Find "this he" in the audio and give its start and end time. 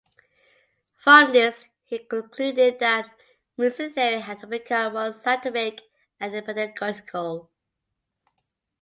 1.31-1.99